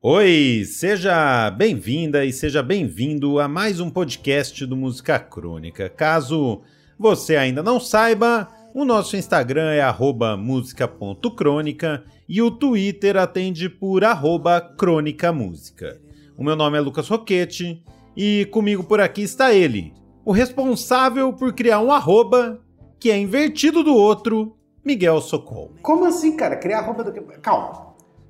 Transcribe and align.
Oi, 0.00 0.62
seja 0.64 1.50
bem-vinda 1.50 2.24
e 2.24 2.32
seja 2.32 2.62
bem-vindo 2.62 3.40
a 3.40 3.48
mais 3.48 3.80
um 3.80 3.90
podcast 3.90 4.64
do 4.64 4.76
Música 4.76 5.18
Crônica. 5.18 5.88
Caso 5.88 6.62
você 6.96 7.34
ainda 7.34 7.64
não 7.64 7.80
saiba, 7.80 8.46
o 8.72 8.84
nosso 8.84 9.16
Instagram 9.16 9.72
é 9.72 9.80
música.crônica 10.36 12.04
e 12.28 12.40
o 12.40 12.48
Twitter 12.48 13.16
atende 13.16 13.68
por 13.68 14.04
crônicamúsica. 14.60 16.00
O 16.36 16.44
meu 16.44 16.54
nome 16.54 16.78
é 16.78 16.80
Lucas 16.80 17.08
Roquete 17.08 17.82
e 18.16 18.46
comigo 18.52 18.84
por 18.84 19.00
aqui 19.00 19.22
está 19.22 19.52
ele, 19.52 19.92
o 20.24 20.30
responsável 20.30 21.32
por 21.32 21.52
criar 21.52 21.80
um 21.80 21.90
arroba 21.90 22.60
que 23.00 23.10
é 23.10 23.18
invertido 23.18 23.82
do 23.82 23.96
outro, 23.96 24.56
Miguel 24.84 25.20
Socol. 25.20 25.72
Como 25.82 26.04
assim, 26.04 26.36
cara? 26.36 26.54
Criar 26.54 26.78
arroba 26.78 27.02
do 27.02 27.12
que? 27.12 27.20
Calma. 27.40 27.87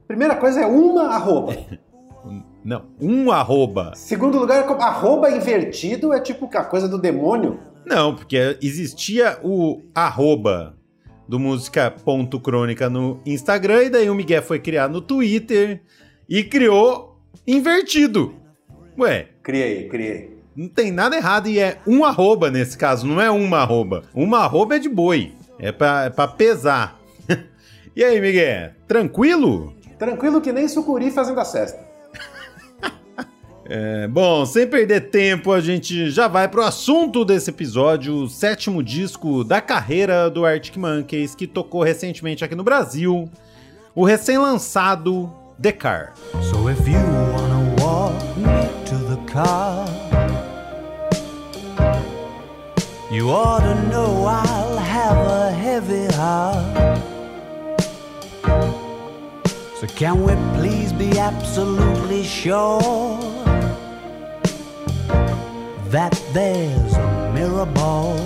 Primeira 0.09 0.35
coisa 0.35 0.63
é 0.63 0.67
uma 0.67 1.15
arroba. 1.15 1.55
Não, 2.65 2.87
um 3.01 3.31
arroba. 3.31 3.93
Segundo 3.95 4.39
lugar, 4.39 4.65
arroba 4.81 5.31
invertido 5.31 6.13
é 6.13 6.21
tipo 6.21 6.49
a 6.53 6.65
coisa 6.65 6.89
do 6.89 6.99
demônio. 6.99 7.61
Não, 7.87 8.15
porque 8.15 8.59
existia 8.61 9.39
o 9.43 9.83
arroba 9.95 10.77
do 11.29 11.39
música.crônica 11.39 12.91
no 12.91 13.21
Instagram 13.25 13.85
e 13.85 13.91
daí 13.91 14.11
o 14.11 14.15
Miguel 14.15 14.43
foi 14.43 14.59
criar 14.59 14.89
no 14.89 15.01
Twitter 15.01 15.83
e 16.29 16.43
criou 16.43 17.19
invertido. 17.47 18.35
Ué. 18.99 19.29
Criei, 19.43 19.89
criei. 19.89 20.39
Não 20.57 20.69
tem 20.69 20.91
nada 20.91 21.17
errado 21.17 21.49
e 21.49 21.59
é 21.59 21.79
um 21.87 22.05
arroba 22.05 22.51
nesse 22.51 22.77
caso, 22.77 23.07
não 23.07 23.21
é 23.21 23.31
uma 23.31 23.59
arroba. 23.59 24.03
Uma 24.15 24.41
arroba 24.41 24.77
é 24.77 24.79
de 24.79 24.89
boi. 24.89 25.33
É 25.59 25.71
pra, 25.71 26.05
é 26.05 26.11
pra 26.11 26.29
pesar. 26.29 26.99
e 27.95 28.03
aí, 28.03 28.21
Miguel? 28.21 28.73
Tranquilo? 28.87 29.78
Tranquilo 29.99 30.41
que 30.41 30.53
nem 30.53 30.69
sucuri 30.69 31.11
fazendo 31.11 31.41
a 31.41 31.45
cesta. 31.45 31.81
É, 33.71 34.09
bom, 34.09 34.47
sem 34.47 34.67
perder 34.67 35.11
tempo, 35.11 35.53
a 35.53 35.61
gente 35.61 36.09
já 36.09 36.27
vai 36.27 36.49
pro 36.49 36.63
assunto 36.63 37.23
desse 37.23 37.51
episódio, 37.51 38.15
o 38.15 38.27
sétimo 38.27 38.83
disco 38.83 39.45
da 39.45 39.61
carreira 39.61 40.31
do 40.31 40.47
Arctic 40.47 40.79
Monkeys, 40.79 41.35
que 41.35 41.47
tocou 41.47 41.83
recentemente 41.83 42.43
aqui 42.43 42.55
no 42.55 42.65
Brasil, 42.65 43.29
o 43.95 44.07
recém-lançado 44.07 45.31
The 45.61 45.73
Car. 45.73 46.15
So 46.41 46.71
if 46.71 46.89
you 46.89 46.97
wanna 47.35 47.75
walk 47.83 48.17
to 48.87 48.97
the 49.15 49.31
car 49.31 49.85
You 53.11 53.31
ought 53.31 53.61
to 53.61 53.75
know 53.89 54.27
I'll 54.27 54.77
have 54.77 55.17
a 55.17 55.51
heavy 55.51 56.13
heart 56.15 57.08
So 59.79 59.87
can 59.87 60.25
we 60.25 60.33
please 60.57 60.93
be 60.93 61.21
absolutely 61.21 62.25
sure 62.25 62.81
that 65.93 66.21
there's 66.33 66.95
a 66.95 67.33
mirrorball. 67.33 68.17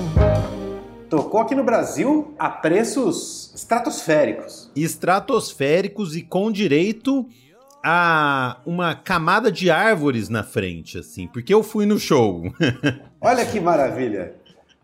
Tocou 1.11 1.42
aqui 1.42 1.55
no 1.55 1.62
Brasil 1.62 2.34
a 2.39 2.48
preços 2.48 3.53
estratosféricos. 3.55 4.70
Estratosféricos 4.75 6.17
e 6.17 6.22
com 6.22 6.50
direito 6.50 7.28
a 7.84 8.56
uma 8.64 8.94
camada 8.94 9.53
de 9.53 9.70
árvores 9.70 10.31
na 10.31 10.42
frente, 10.42 10.97
assim, 10.97 11.28
porque 11.28 11.53
eu 11.53 11.62
fui 11.62 11.84
no 11.84 11.98
show. 11.98 12.44
Olha 13.20 13.44
que 13.44 13.61
maravilha. 13.61 14.37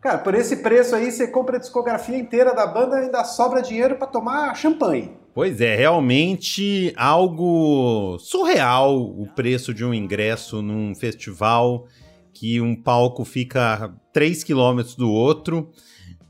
Cara, 0.03 0.19
por 0.19 0.35
esse 0.35 0.57
preço 0.57 0.95
aí 0.95 1.11
você 1.11 1.29
compra 1.29 1.57
a 1.57 1.61
discografia 1.61 2.19
inteira 2.19 2.55
da 2.55 2.67
banda 2.67 2.99
e 2.99 3.05
ainda 3.05 3.25
sobra 3.25 3.63
dinheiro 3.63 3.97
para 3.97 4.07
tomar 4.07 4.55
champanhe. 4.55 5.18
Pois 5.39 5.61
é, 5.61 5.77
realmente 5.77 6.93
algo 6.97 8.19
surreal 8.19 9.01
o 9.01 9.25
preço 9.37 9.73
de 9.73 9.85
um 9.85 9.95
ingresso 9.95 10.61
num 10.61 10.97
festival 10.97 11.87
que 12.35 12.61
um 12.61 12.75
palco 12.75 13.25
fica 13.25 13.75
a 13.75 13.89
3 14.13 14.43
km 14.43 14.83
do 14.97 15.09
outro. 15.09 15.71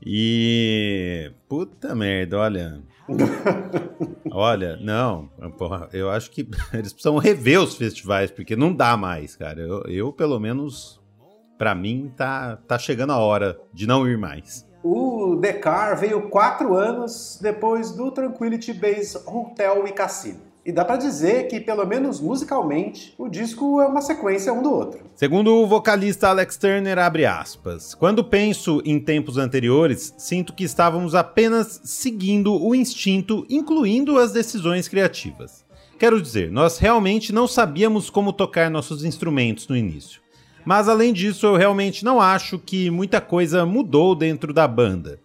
E. 0.05 1.31
Puta 1.47 1.95
merda, 1.95 2.37
olha. 2.37 2.83
olha, 4.29 4.77
não, 4.77 5.27
porra, 5.57 5.89
eu 5.91 6.11
acho 6.11 6.29
que 6.29 6.47
eles 6.71 6.93
precisam 6.93 7.17
rever 7.17 7.59
os 7.63 7.73
festivais, 7.73 8.29
porque 8.29 8.55
não 8.55 8.71
dá 8.71 8.95
mais, 8.95 9.35
cara. 9.35 9.59
Eu, 9.59 9.81
eu 9.87 10.13
pelo 10.13 10.39
menos, 10.39 11.01
para 11.57 11.73
mim, 11.73 12.13
tá, 12.15 12.57
tá 12.57 12.77
chegando 12.77 13.13
a 13.13 13.17
hora 13.17 13.59
de 13.73 13.87
não 13.87 14.07
ir 14.07 14.19
mais. 14.19 14.68
O 14.83 15.37
The 15.41 15.59
veio 15.99 16.29
quatro 16.29 16.73
anos 16.73 17.37
depois 17.41 17.91
do 17.91 18.11
Tranquility 18.11 18.71
Base 18.71 19.17
Hotel 19.25 19.85
e 19.85 19.91
Cassino. 19.91 20.39
E 20.65 20.71
dá 20.71 20.85
para 20.85 20.97
dizer 20.97 21.47
que, 21.47 21.59
pelo 21.59 21.85
menos 21.85 22.21
musicalmente, 22.21 23.13
o 23.17 23.27
disco 23.27 23.81
é 23.81 23.87
uma 23.87 24.01
sequência 24.01 24.53
um 24.53 24.61
do 24.61 24.71
outro. 24.71 25.01
Segundo 25.15 25.53
o 25.53 25.67
vocalista 25.67 26.29
Alex 26.29 26.57
Turner, 26.57 26.97
abre 26.99 27.25
aspas. 27.25 27.93
Quando 27.93 28.23
penso 28.23 28.81
em 28.85 28.99
tempos 28.99 29.37
anteriores, 29.37 30.13
sinto 30.17 30.53
que 30.53 30.63
estávamos 30.63 31.15
apenas 31.15 31.81
seguindo 31.83 32.53
o 32.53 32.75
instinto, 32.75 33.45
incluindo 33.49 34.17
as 34.17 34.31
decisões 34.31 34.87
criativas. 34.87 35.65
Quero 35.97 36.21
dizer, 36.21 36.49
nós 36.51 36.77
realmente 36.77 37.33
não 37.33 37.47
sabíamos 37.47 38.09
como 38.09 38.31
tocar 38.31 38.69
nossos 38.69 39.03
instrumentos 39.03 39.67
no 39.67 39.75
início. 39.75 40.21
Mas 40.65 40.87
além 40.89 41.13
disso, 41.13 41.45
eu 41.45 41.55
realmente 41.55 42.03
não 42.03 42.21
acho 42.21 42.59
que 42.59 42.89
muita 42.89 43.19
coisa 43.19 43.65
mudou 43.65 44.15
dentro 44.15 44.53
da 44.53 44.67
banda. 44.67 45.19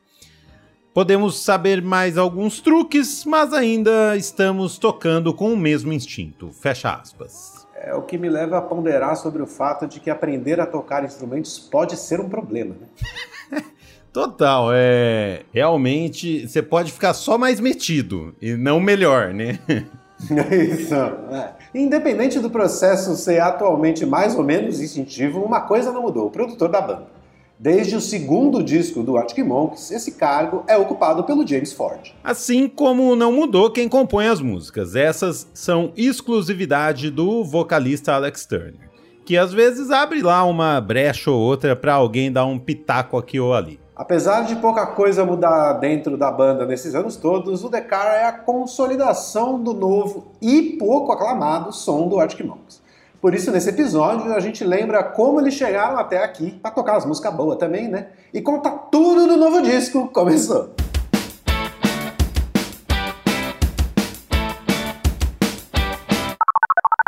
Podemos 0.95 1.43
saber 1.43 1.83
mais 1.83 2.17
alguns 2.17 2.61
truques, 2.61 3.25
mas 3.25 3.53
ainda 3.53 4.17
estamos 4.17 4.79
tocando 4.79 5.35
com 5.35 5.53
o 5.53 5.57
mesmo 5.57 5.93
instinto. 5.93 6.53
Fecha 6.53 6.95
aspas. 6.95 7.67
É 7.75 7.93
o 7.93 8.03
que 8.03 8.17
me 8.17 8.31
leva 8.31 8.59
a 8.59 8.63
ponderar 8.63 9.17
sobre 9.17 9.43
o 9.43 9.47
fato 9.47 9.87
de 9.87 9.99
que 9.99 10.09
aprender 10.09 10.61
a 10.61 10.67
tocar 10.67 11.05
instrumentos 11.05 11.59
pode 11.59 11.97
ser 11.97 12.21
um 12.21 12.29
problema, 12.29 12.77
né? 12.81 13.63
Total, 14.13 14.69
é. 14.73 15.43
Realmente, 15.53 16.47
você 16.47 16.63
pode 16.63 16.93
ficar 16.93 17.13
só 17.13 17.37
mais 17.37 17.59
metido 17.59 18.33
e 18.41 18.55
não 18.55 18.79
melhor, 18.79 19.35
né? 19.35 19.59
Isso. 20.29 20.95
É. 20.95 21.53
Independente 21.75 22.39
do 22.39 22.51
processo 22.51 23.17
ser 23.17 23.41
atualmente 23.41 24.07
mais 24.07 24.35
ou 24.35 24.45
menos 24.45 24.81
instintivo, 24.81 25.41
uma 25.43 25.61
coisa 25.61 25.93
não 25.93 26.03
mudou: 26.03 26.27
o 26.27 26.31
produtor 26.31 26.69
da 26.69 26.81
banda. 26.81 27.25
Desde 27.59 27.95
o 27.95 28.01
segundo 28.01 28.63
disco 28.65 29.03
do 29.03 29.17
Arctic 29.17 29.45
Monkeys, 29.45 29.91
esse 29.93 30.13
cargo 30.13 30.65
é 30.67 30.77
ocupado 30.77 31.23
pelo 31.23 31.47
James 31.47 31.73
Ford. 31.73 32.13
Assim 32.23 32.69
como 32.69 33.15
não 33.15 33.33
mudou 33.33 33.71
quem 33.71 33.89
compõe 33.89 34.27
as 34.27 34.41
músicas, 34.41 34.97
essas 34.97 35.49
são 35.55 35.93
exclusividade 35.97 37.11
do 37.11 37.45
vocalista 37.45 38.13
Alex 38.13 38.45
Turner, 38.45 38.91
que 39.25 39.37
às 39.37 39.53
vezes 39.53 39.91
abre 39.93 40.21
lá 40.21 40.45
uma 40.45 40.81
brecha 40.81 41.31
ou 41.31 41.41
outra 41.41 41.77
para 41.77 41.95
alguém 41.95 42.31
dar 42.31 42.45
um 42.45 42.59
pitaco 42.59 43.17
aqui 43.17 43.39
ou 43.39 43.55
ali. 43.55 43.79
Apesar 43.97 44.43
de 44.43 44.57
pouca 44.57 44.85
coisa 44.87 45.25
mudar 45.25 45.75
dentro 45.75 46.17
da 46.17 46.29
banda 46.29 46.67
nesses 46.67 46.97
anos 46.97 47.15
todos, 47.15 47.63
o 47.63 47.71
The 47.71 47.81
Car 47.81 48.07
é 48.09 48.25
a 48.25 48.33
consolidação 48.33 49.63
do 49.63 49.73
novo 49.73 50.33
e 50.43 50.77
pouco 50.81 51.13
aclamado 51.13 51.73
som 51.73 52.09
do 52.09 52.19
Arctic 52.19 52.45
Monkeys. 52.45 52.83
Por 53.21 53.33
isso, 53.37 53.53
nesse 53.53 53.69
episódio, 53.69 54.35
a 54.35 54.41
gente 54.41 54.65
lembra 54.65 55.05
como 55.05 55.41
eles 55.41 55.55
chegaram 55.55 55.97
até 55.97 56.25
aqui 56.25 56.51
para 56.61 56.73
tocar 56.73 56.97
as 56.97 57.07
músicas 57.07 57.33
boas 57.35 57.57
também, 57.57 57.87
né? 57.87 58.09
E 58.33 58.43
conta 58.43 58.69
tudo 58.69 59.29
do 59.29 59.37
novo 59.37 59.63
disco. 59.63 60.09
Começou! 60.09 60.75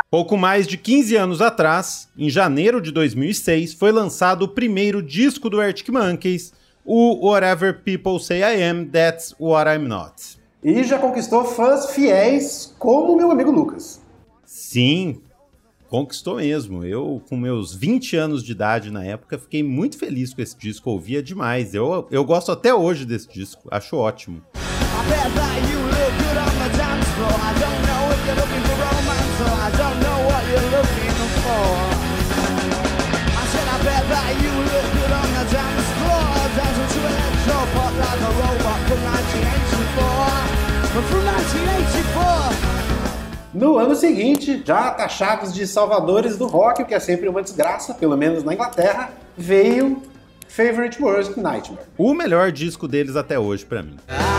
Pouco 0.09 0.37
mais 0.37 0.69
de 0.69 0.79
15 0.79 1.17
anos 1.17 1.43
atrás, 1.43 2.09
em 2.17 2.31
janeiro 2.31 2.81
de 2.81 2.93
2006, 2.93 3.75
foi 3.75 3.91
lançado 3.91 4.43
o 4.43 4.49
primeiro 4.49 5.03
disco 5.03 5.51
do 5.51 5.61
Arctic 5.61 5.89
Monkeys, 5.89 6.53
o 6.87 7.29
Whatever 7.29 7.83
People 7.83 8.19
Say 8.21 8.39
I 8.39 8.63
Am, 8.63 8.87
That's 8.87 9.35
What 9.39 9.69
I'm 9.69 9.89
Not. 9.89 10.39
E 10.63 10.85
já 10.85 10.99
conquistou 10.99 11.45
fãs 11.45 11.91
fiéis 11.91 12.75
como 12.79 13.17
meu 13.17 13.31
amigo 13.31 13.51
Lucas. 13.51 14.01
Sim, 14.45 15.21
Conquistou 15.89 16.37
mesmo. 16.37 16.85
Eu, 16.85 17.23
com 17.29 17.37
meus 17.37 17.73
20 17.73 18.17
anos 18.17 18.43
de 18.43 18.51
idade 18.53 18.91
na 18.91 19.05
época, 19.05 19.39
fiquei 19.39 19.63
muito 19.63 19.97
feliz 19.97 20.35
com 20.35 20.43
esse 20.43 20.57
disco, 20.57 20.91
ouvia 20.91 21.23
demais. 21.23 21.75
Eu, 21.75 22.09
eu 22.11 22.25
gosto 22.25 22.51
até 22.51 22.75
hoje 22.75 23.05
desse 23.05 23.29
disco, 23.29 23.69
acho 23.71 23.97
ótimo. 23.97 24.43
From 27.17 28.76
no 43.57 43.79
ano 43.79 43.97
seguinte, 43.97 44.63
já 44.65 44.91
taxados 44.91 45.55
de 45.55 45.67
salvadores 45.67 46.37
do 46.37 46.47
rock, 46.47 46.83
o 46.83 46.85
que 46.85 46.95
é 46.95 47.01
sempre 47.01 47.27
uma 47.27 47.43
desgraça, 47.43 47.95
pelo 47.95 48.15
menos 48.15 48.45
na 48.45 48.53
Inglaterra, 48.53 49.11
veio 49.35 50.03
Favorite 50.47 51.03
Worst 51.03 51.39
Nightmare. 51.39 51.87
O 51.97 52.13
melhor 52.13 52.53
disco 52.53 52.87
deles 52.87 53.17
até 53.17 53.39
hoje 53.39 53.65
para 53.65 53.83
mim. 53.83 53.97
Depois 54.07 54.36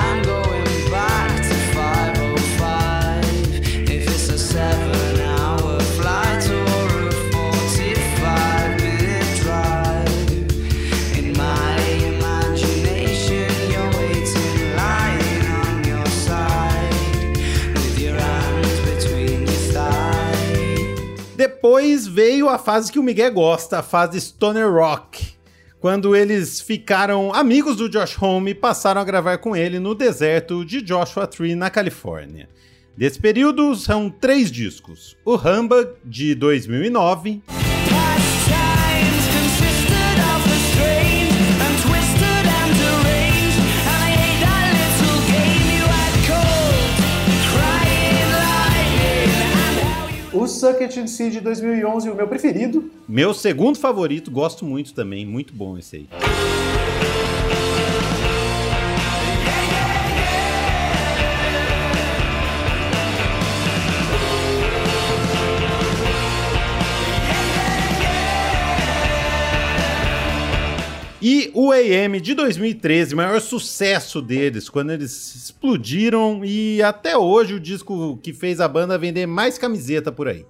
veio 22.18 22.50
a 22.50 22.58
fase 22.58 22.92
que 22.92 22.98
o 22.98 23.04
Miguel 23.04 23.32
gosta, 23.32 23.78
a 23.78 23.84
fase 23.84 24.20
Stoner 24.20 24.68
Rock, 24.68 25.36
quando 25.80 26.16
eles 26.16 26.60
ficaram 26.60 27.32
amigos 27.32 27.76
do 27.76 27.88
Josh 27.88 28.20
Homme 28.20 28.50
e 28.50 28.56
passaram 28.56 29.00
a 29.00 29.04
gravar 29.04 29.38
com 29.38 29.56
ele 29.56 29.78
no 29.78 29.94
deserto 29.94 30.66
de 30.66 30.82
Joshua 30.82 31.28
Tree, 31.28 31.54
na 31.54 31.70
Califórnia. 31.70 32.50
Desse 32.98 33.20
período 33.20 33.76
são 33.76 34.10
três 34.10 34.52
discos: 34.52 35.16
o 35.24 35.36
Humbug, 35.36 35.92
de 36.04 36.34
2009. 36.34 37.44
O 50.58 50.60
Suck 50.60 50.82
It 50.82 51.00
and 51.00 51.06
See 51.06 51.30
de 51.30 51.40
2011, 51.40 52.10
o 52.10 52.16
meu 52.16 52.28
preferido. 52.28 52.90
Meu 53.08 53.32
segundo 53.32 53.78
favorito, 53.78 54.32
gosto 54.32 54.66
muito 54.66 54.92
também, 54.92 55.24
muito 55.24 55.54
bom 55.54 55.78
esse 55.78 55.98
aí. 55.98 56.27
E 71.30 71.52
o 71.54 71.74
AM 71.74 72.22
de 72.22 72.34
2013, 72.34 73.14
maior 73.14 73.42
sucesso 73.42 74.22
deles, 74.22 74.70
quando 74.70 74.92
eles 74.92 75.36
explodiram 75.36 76.40
e 76.46 76.82
até 76.82 77.18
hoje 77.18 77.54
o 77.54 77.60
disco 77.60 78.18
que 78.24 78.32
fez 78.32 78.62
a 78.62 78.68
banda 78.70 78.98
vender 78.98 79.26
mais 79.26 79.58
camiseta 79.58 80.10
por 80.10 80.30
aí. 80.30 80.46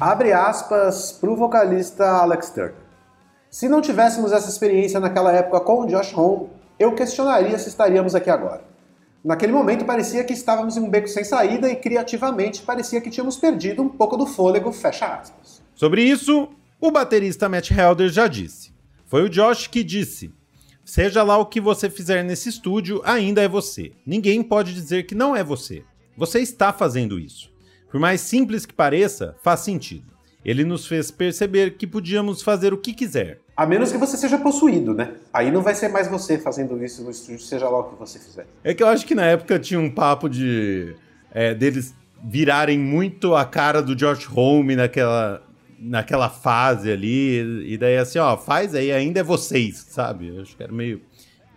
Abre 0.00 0.32
aspas 0.32 1.12
para 1.12 1.30
o 1.30 1.36
vocalista 1.36 2.06
Alex 2.06 2.48
Turner. 2.48 2.85
Se 3.50 3.68
não 3.68 3.80
tivéssemos 3.80 4.32
essa 4.32 4.48
experiência 4.48 5.00
naquela 5.00 5.32
época 5.32 5.60
com 5.60 5.80
o 5.80 5.86
Josh 5.86 6.12
Home, 6.16 6.48
eu 6.78 6.94
questionaria 6.94 7.58
se 7.58 7.68
estaríamos 7.68 8.14
aqui 8.14 8.28
agora. 8.28 8.64
Naquele 9.24 9.52
momento 9.52 9.84
parecia 9.84 10.22
que 10.24 10.32
estávamos 10.32 10.76
em 10.76 10.80
um 10.80 10.88
beco 10.88 11.08
sem 11.08 11.24
saída 11.24 11.68
e 11.68 11.76
criativamente 11.76 12.62
parecia 12.62 13.00
que 13.00 13.10
tínhamos 13.10 13.36
perdido 13.36 13.82
um 13.82 13.88
pouco 13.88 14.16
do 14.16 14.26
fôlego, 14.26 14.70
fecha 14.72 15.06
aspas. 15.06 15.62
Sobre 15.74 16.02
isso, 16.02 16.48
o 16.80 16.90
baterista 16.90 17.48
Matt 17.48 17.70
Helder 17.70 18.08
já 18.08 18.28
disse. 18.28 18.72
Foi 19.06 19.22
o 19.22 19.28
Josh 19.28 19.66
que 19.66 19.82
disse: 19.82 20.32
Seja 20.84 21.22
lá 21.22 21.36
o 21.38 21.46
que 21.46 21.60
você 21.60 21.90
fizer 21.90 22.22
nesse 22.22 22.48
estúdio, 22.48 23.00
ainda 23.04 23.42
é 23.42 23.48
você. 23.48 23.92
Ninguém 24.06 24.42
pode 24.42 24.72
dizer 24.72 25.04
que 25.04 25.14
não 25.14 25.34
é 25.34 25.42
você. 25.42 25.82
Você 26.16 26.40
está 26.40 26.72
fazendo 26.72 27.18
isso. 27.18 27.52
Por 27.90 27.98
mais 27.98 28.20
simples 28.20 28.64
que 28.64 28.72
pareça, 28.72 29.36
faz 29.42 29.60
sentido. 29.60 30.15
Ele 30.46 30.62
nos 30.62 30.86
fez 30.86 31.10
perceber 31.10 31.72
que 31.72 31.88
podíamos 31.88 32.40
fazer 32.40 32.72
o 32.72 32.78
que 32.78 32.94
quiser. 32.94 33.40
A 33.56 33.66
menos 33.66 33.90
que 33.90 33.98
você 33.98 34.16
seja 34.16 34.38
possuído, 34.38 34.94
né? 34.94 35.14
Aí 35.32 35.50
não 35.50 35.60
vai 35.60 35.74
ser 35.74 35.88
mais 35.88 36.06
você 36.06 36.38
fazendo 36.38 36.82
isso 36.84 37.02
no 37.02 37.10
estúdio, 37.10 37.40
seja 37.40 37.68
lá 37.68 37.80
o 37.80 37.84
que 37.90 37.98
você 37.98 38.20
fizer. 38.20 38.46
É 38.62 38.72
que 38.72 38.80
eu 38.80 38.86
acho 38.86 39.04
que 39.04 39.12
na 39.12 39.24
época 39.24 39.58
tinha 39.58 39.80
um 39.80 39.90
papo 39.90 40.28
de. 40.28 40.94
É, 41.32 41.52
deles 41.52 41.92
virarem 42.22 42.78
muito 42.78 43.34
a 43.34 43.44
cara 43.44 43.82
do 43.82 43.98
George 43.98 44.28
Home 44.32 44.76
naquela, 44.76 45.42
naquela 45.80 46.30
fase 46.30 46.92
ali. 46.92 47.72
E 47.72 47.76
daí 47.76 47.96
assim, 47.96 48.20
ó, 48.20 48.36
faz 48.36 48.72
aí, 48.72 48.92
ainda 48.92 49.18
é 49.18 49.24
vocês, 49.24 49.84
sabe? 49.88 50.28
Eu 50.28 50.42
acho 50.42 50.56
que 50.56 50.62
era 50.62 50.72
meio 50.72 51.02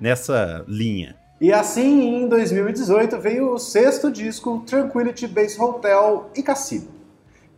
nessa 0.02 0.66
linha. 0.68 1.16
E 1.40 1.54
assim, 1.54 2.24
em 2.24 2.28
2018, 2.28 3.20
veio 3.20 3.54
o 3.54 3.60
sexto 3.60 4.12
disco, 4.12 4.64
Tranquility 4.66 5.28
Base 5.28 5.62
Hotel 5.62 6.32
e 6.36 6.42
Cassino 6.42 6.99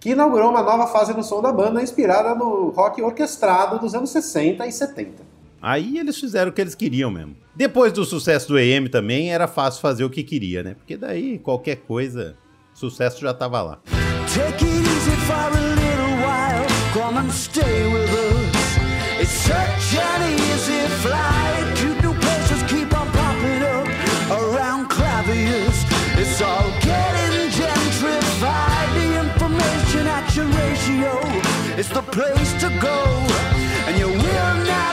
que 0.01 0.09
inaugurou 0.09 0.49
uma 0.49 0.63
nova 0.63 0.87
fase 0.87 1.13
no 1.13 1.23
som 1.23 1.41
da 1.43 1.53
banda 1.53 1.81
inspirada 1.81 2.33
no 2.33 2.69
rock 2.69 3.01
orquestrado 3.03 3.77
dos 3.77 3.93
anos 3.93 4.09
60 4.09 4.65
e 4.65 4.71
70. 4.71 5.23
Aí 5.61 5.99
eles 5.99 6.19
fizeram 6.19 6.49
o 6.49 6.53
que 6.53 6.59
eles 6.59 6.73
queriam 6.73 7.11
mesmo. 7.11 7.35
Depois 7.55 7.93
do 7.93 8.03
sucesso 8.03 8.47
do 8.47 8.57
EM 8.57 8.87
também 8.87 9.31
era 9.31 9.47
fácil 9.47 9.79
fazer 9.79 10.03
o 10.03 10.09
que 10.09 10.23
queria, 10.23 10.63
né? 10.63 10.73
Porque 10.73 10.97
daí 10.97 11.37
qualquer 11.37 11.77
coisa, 11.81 12.35
sucesso 12.73 13.21
já 13.21 13.31
tava 13.31 13.61
lá. 13.61 13.79
Take 14.33 14.65
it 14.65 14.89
easy 14.89 15.11
for 15.27 15.35
a 15.35 15.49
little 15.49 16.15
while, 16.25 16.67
come 16.93 17.19
and 17.19 17.31
stay 17.31 17.85
with 17.85 18.09
us. 18.09 19.21
It's 19.21 19.29
such 19.29 19.90
action 30.41 30.51
ratio 30.51 31.79
is 31.79 31.87
the 31.89 32.01
place 32.01 32.53
to 32.59 32.69
go, 32.79 33.03
and 33.87 33.97
you 33.97 34.07
will 34.07 34.65
not. 34.65 34.91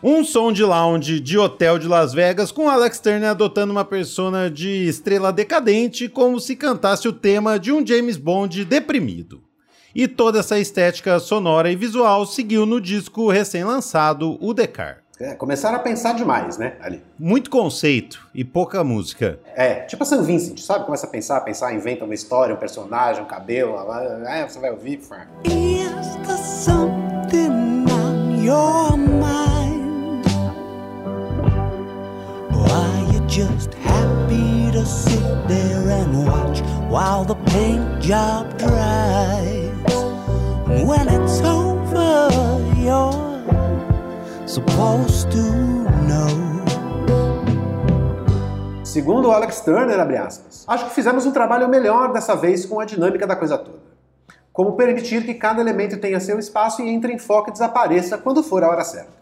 Um 0.00 0.24
som 0.24 0.52
de 0.52 0.64
lounge 0.64 1.18
de 1.18 1.36
hotel 1.36 1.76
de 1.76 1.88
Las 1.88 2.14
Vegas 2.14 2.52
com 2.52 2.68
Alex 2.68 3.00
Turner 3.00 3.30
adotando 3.30 3.72
uma 3.72 3.84
persona 3.84 4.48
de 4.48 4.86
estrela 4.86 5.32
decadente 5.32 6.08
como 6.08 6.38
se 6.38 6.54
cantasse 6.54 7.08
o 7.08 7.12
tema 7.12 7.58
de 7.58 7.72
um 7.72 7.84
James 7.84 8.16
Bond 8.16 8.64
deprimido. 8.64 9.42
E 9.92 10.06
toda 10.06 10.38
essa 10.38 10.56
estética 10.56 11.18
sonora 11.18 11.70
e 11.70 11.74
visual 11.74 12.24
seguiu 12.26 12.64
no 12.64 12.80
disco 12.80 13.28
recém-lançado, 13.28 14.38
o 14.40 14.54
Decar. 14.54 15.02
É, 15.20 15.34
começaram 15.34 15.76
a 15.76 15.80
pensar 15.80 16.12
demais, 16.14 16.56
né, 16.58 16.76
ali. 16.80 17.02
Muito 17.18 17.50
conceito 17.50 18.28
e 18.32 18.44
pouca 18.44 18.84
música. 18.84 19.40
É, 19.56 19.80
tipo 19.80 20.02
a 20.04 20.06
San 20.06 20.22
Vincent, 20.22 20.60
sabe? 20.60 20.84
Começa 20.84 21.06
a 21.06 21.10
pensar, 21.10 21.40
pensar, 21.40 21.74
inventa 21.74 22.04
uma 22.04 22.14
história, 22.14 22.54
um 22.54 22.58
personagem, 22.58 23.22
um 23.22 23.26
cabelo, 23.26 23.74
é, 24.28 24.48
você 24.48 24.60
vai 24.60 24.70
ouvir. 24.70 25.00
Is 25.44 26.16
there 26.24 26.38
something 26.38 27.84
on 27.90 28.44
your 28.44 28.96
mind? 28.96 30.24
Or 32.54 32.70
are 32.70 33.12
you 33.12 33.20
just 33.28 33.74
happy 33.84 34.70
to 34.70 34.86
sit 34.86 35.20
there 35.48 35.90
and 35.90 36.26
watch 36.26 36.62
while 36.90 37.24
the 37.24 37.34
paint 37.50 38.00
job 38.00 38.56
dries? 38.56 39.68
When 40.86 41.08
it's 41.08 41.40
over, 41.40 42.30
you're 42.76 43.27
supposed 44.58 45.30
to 45.30 45.42
know. 46.08 46.34
Segundo 48.84 49.28
o 49.28 49.30
Alex 49.30 49.60
Turner, 49.60 50.00
abre 50.00 50.16
aspas, 50.16 50.64
acho 50.66 50.86
que 50.86 50.94
fizemos 50.94 51.24
um 51.26 51.30
trabalho 51.30 51.68
melhor 51.68 52.12
dessa 52.12 52.34
vez 52.34 52.66
com 52.66 52.80
a 52.80 52.84
dinâmica 52.84 53.24
da 53.24 53.36
coisa 53.36 53.56
toda. 53.56 53.78
Como 54.52 54.72
permitir 54.72 55.24
que 55.24 55.34
cada 55.34 55.60
elemento 55.60 55.98
tenha 55.98 56.18
seu 56.18 56.40
espaço 56.40 56.82
e 56.82 56.88
entre 56.88 57.12
em 57.12 57.18
foco 57.18 57.50
e 57.50 57.52
desapareça 57.52 58.18
quando 58.18 58.42
for 58.42 58.64
a 58.64 58.68
hora 58.68 58.82
certa. 58.82 59.12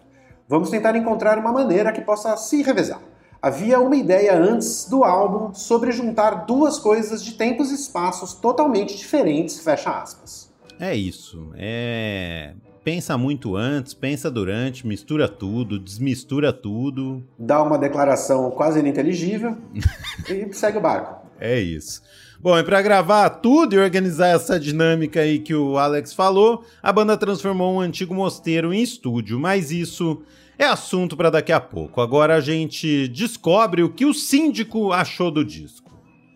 Vamos 0.48 0.70
tentar 0.70 0.96
encontrar 0.96 1.38
uma 1.38 1.52
maneira 1.52 1.92
que 1.92 2.00
possa 2.00 2.34
se 2.38 2.62
revezar. 2.62 3.00
Havia 3.42 3.78
uma 3.78 3.96
ideia 3.96 4.34
antes 4.34 4.88
do 4.88 5.04
álbum 5.04 5.52
sobre 5.52 5.92
juntar 5.92 6.46
duas 6.46 6.78
coisas 6.78 7.22
de 7.22 7.32
tempos 7.34 7.70
e 7.70 7.74
espaços 7.74 8.32
totalmente 8.32 8.96
diferentes, 8.96 9.58
fecha 9.58 9.90
aspas. 9.90 10.50
É 10.80 10.94
isso. 10.94 11.52
É 11.56 12.54
pensa 12.86 13.18
muito 13.18 13.56
antes, 13.56 13.92
pensa 13.94 14.30
durante, 14.30 14.86
mistura 14.86 15.26
tudo, 15.26 15.76
desmistura 15.76 16.52
tudo. 16.52 17.20
Dá 17.36 17.60
uma 17.60 17.76
declaração 17.76 18.48
quase 18.52 18.78
ininteligível 18.78 19.56
e 20.30 20.52
segue 20.54 20.78
o 20.78 20.80
barco. 20.80 21.26
É 21.40 21.58
isso. 21.58 22.00
Bom, 22.38 22.56
e 22.56 22.62
para 22.62 22.80
gravar 22.80 23.28
tudo 23.28 23.74
e 23.74 23.78
organizar 23.78 24.28
essa 24.28 24.60
dinâmica 24.60 25.18
aí 25.18 25.40
que 25.40 25.52
o 25.52 25.76
Alex 25.76 26.14
falou, 26.14 26.64
a 26.80 26.92
banda 26.92 27.16
transformou 27.16 27.74
um 27.74 27.80
antigo 27.80 28.14
mosteiro 28.14 28.72
em 28.72 28.80
estúdio, 28.80 29.36
mas 29.36 29.72
isso 29.72 30.22
é 30.56 30.64
assunto 30.64 31.16
para 31.16 31.28
daqui 31.28 31.50
a 31.50 31.58
pouco. 31.58 32.00
Agora 32.00 32.36
a 32.36 32.40
gente 32.40 33.08
descobre 33.08 33.82
o 33.82 33.92
que 33.92 34.06
o 34.06 34.14
síndico 34.14 34.92
achou 34.92 35.32
do 35.32 35.44
disco. 35.44 35.90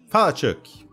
Fala, 0.09 0.35
Chuck. 0.35 0.85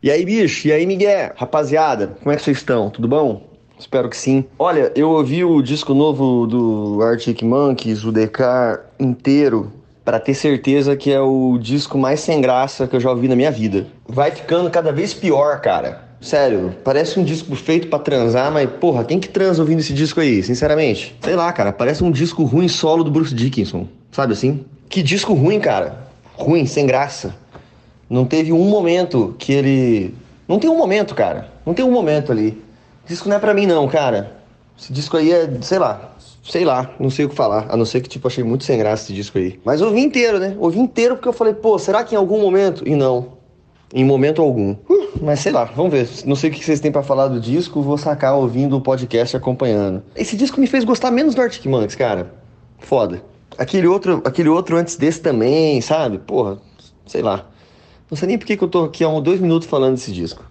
E 0.00 0.08
aí, 0.08 0.24
bicho? 0.24 0.68
E 0.68 0.72
aí, 0.72 0.86
Miguel? 0.86 1.32
Rapaziada, 1.34 2.16
como 2.22 2.30
é 2.30 2.36
que 2.36 2.42
vocês 2.42 2.58
estão? 2.58 2.90
Tudo 2.90 3.08
bom? 3.08 3.55
Espero 3.78 4.08
que 4.08 4.16
sim. 4.16 4.44
Olha, 4.58 4.90
eu 4.94 5.10
ouvi 5.10 5.44
o 5.44 5.60
disco 5.62 5.94
novo 5.94 6.46
do 6.46 7.02
Arctic 7.02 7.42
Monkeys, 7.42 8.04
o 8.04 8.12
Decar 8.12 8.80
inteiro, 8.98 9.70
para 10.04 10.18
ter 10.18 10.34
certeza 10.34 10.96
que 10.96 11.12
é 11.12 11.20
o 11.20 11.58
disco 11.58 11.98
mais 11.98 12.20
sem 12.20 12.40
graça 12.40 12.86
que 12.86 12.96
eu 12.96 13.00
já 13.00 13.10
ouvi 13.10 13.28
na 13.28 13.36
minha 13.36 13.50
vida. 13.50 13.86
Vai 14.08 14.30
ficando 14.30 14.70
cada 14.70 14.92
vez 14.92 15.12
pior, 15.12 15.60
cara. 15.60 16.06
Sério, 16.20 16.74
parece 16.82 17.20
um 17.20 17.24
disco 17.24 17.54
feito 17.54 17.88
para 17.88 17.98
transar, 17.98 18.50
mas 18.50 18.68
porra, 18.80 19.04
quem 19.04 19.20
que 19.20 19.28
transa 19.28 19.62
ouvindo 19.62 19.80
esse 19.80 19.92
disco 19.92 20.20
aí, 20.20 20.42
sinceramente? 20.42 21.14
Sei 21.20 21.36
lá, 21.36 21.52
cara, 21.52 21.72
parece 21.72 22.02
um 22.02 22.10
disco 22.10 22.42
ruim 22.44 22.68
solo 22.68 23.04
do 23.04 23.10
Bruce 23.10 23.34
Dickinson, 23.34 23.86
sabe 24.10 24.32
assim? 24.32 24.64
Que 24.88 25.02
disco 25.02 25.34
ruim, 25.34 25.60
cara. 25.60 26.06
Ruim, 26.34 26.66
sem 26.66 26.86
graça. 26.86 27.34
Não 28.08 28.24
teve 28.24 28.52
um 28.52 28.64
momento 28.64 29.34
que 29.38 29.52
ele. 29.52 30.14
Não 30.48 30.58
tem 30.58 30.70
um 30.70 30.76
momento, 30.76 31.14
cara. 31.14 31.52
Não 31.66 31.74
tem 31.74 31.84
um 31.84 31.90
momento 31.90 32.30
ali. 32.30 32.62
Disco 33.06 33.28
não 33.28 33.36
é 33.36 33.38
pra 33.38 33.54
mim, 33.54 33.66
não, 33.66 33.86
cara. 33.88 34.36
Esse 34.78 34.92
disco 34.92 35.16
aí 35.16 35.32
é, 35.32 35.48
sei 35.62 35.78
lá, 35.78 36.12
sei 36.42 36.64
lá, 36.64 36.90
não 36.98 37.08
sei 37.08 37.24
o 37.24 37.28
que 37.28 37.34
falar. 37.34 37.66
A 37.68 37.76
não 37.76 37.84
ser 37.84 38.00
que, 38.00 38.08
tipo, 38.08 38.26
achei 38.26 38.44
muito 38.44 38.64
sem 38.64 38.78
graça 38.78 39.04
esse 39.04 39.14
disco 39.14 39.38
aí. 39.38 39.60
Mas 39.64 39.80
ouvi 39.80 40.00
inteiro, 40.00 40.38
né? 40.38 40.56
Ouvi 40.58 40.78
inteiro 40.78 41.14
porque 41.14 41.28
eu 41.28 41.32
falei, 41.32 41.54
pô, 41.54 41.78
será 41.78 42.04
que 42.04 42.14
em 42.14 42.18
algum 42.18 42.40
momento. 42.40 42.86
E 42.86 42.94
não. 42.94 43.36
Em 43.94 44.04
momento 44.04 44.42
algum. 44.42 44.72
Uh, 44.72 45.08
mas 45.22 45.40
sei 45.40 45.52
lá, 45.52 45.64
vamos 45.64 45.92
ver. 45.92 46.08
Não 46.24 46.34
sei 46.34 46.50
o 46.50 46.52
que 46.52 46.64
vocês 46.64 46.80
têm 46.80 46.90
para 46.90 47.02
falar 47.02 47.28
do 47.28 47.40
disco, 47.40 47.80
vou 47.80 47.96
sacar 47.96 48.34
ouvindo 48.34 48.76
o 48.76 48.80
podcast 48.80 49.36
acompanhando. 49.36 50.02
Esse 50.14 50.36
disco 50.36 50.60
me 50.60 50.66
fez 50.66 50.84
gostar 50.84 51.10
menos 51.10 51.34
do 51.34 51.40
Arctic 51.40 51.64
Monkeys, 51.66 51.94
cara. 51.94 52.34
Foda. 52.78 53.22
Aquele 53.56 53.86
outro, 53.86 54.20
aquele 54.24 54.48
outro 54.48 54.76
antes 54.76 54.96
desse 54.96 55.20
também, 55.20 55.80
sabe? 55.80 56.18
Porra, 56.18 56.58
sei 57.06 57.22
lá. 57.22 57.46
Não 58.10 58.16
sei 58.16 58.28
nem 58.28 58.38
por 58.38 58.46
que 58.46 58.62
eu 58.62 58.68
tô 58.68 58.84
aqui 58.84 59.02
há 59.04 59.08
uns 59.08 59.22
dois 59.22 59.40
minutos 59.40 59.68
falando 59.68 59.94
desse 59.94 60.12
disco. 60.12 60.44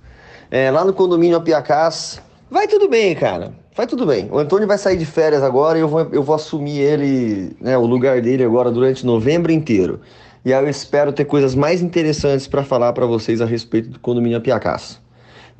É, 0.50 0.72
lá 0.72 0.84
no 0.86 0.94
condomínio 0.94 1.38
Apiacás, 1.38 2.22
vai 2.56 2.70
tudo 2.70 2.88
bem, 2.88 3.14
cara. 3.14 3.54
Vai 3.76 3.86
tudo 3.86 4.06
bem. 4.06 4.30
O 4.32 4.38
Antônio 4.38 4.66
vai 4.66 4.78
sair 4.78 4.96
de 4.96 5.06
férias 5.06 5.44
agora 5.44 5.78
e 5.78 5.82
eu 5.82 5.90
vou, 5.90 6.00
eu 6.14 6.24
vou 6.24 6.34
assumir 6.34 6.80
ele, 6.80 7.54
né, 7.60 7.78
o 7.78 7.86
lugar 7.86 8.22
dele 8.22 8.46
agora 8.46 8.72
durante 8.72 9.06
novembro 9.06 9.52
inteiro. 9.52 10.00
E 10.46 10.54
aí 10.54 10.64
eu 10.64 10.70
espero 10.70 11.12
ter 11.12 11.26
coisas 11.26 11.54
mais 11.54 11.82
interessantes 11.82 12.48
para 12.48 12.64
falar 12.64 12.94
para 12.94 13.06
vocês 13.06 13.42
a 13.42 13.46
respeito 13.46 13.90
do 13.90 14.00
condomínio 14.00 14.38
Apiacás. 14.38 15.02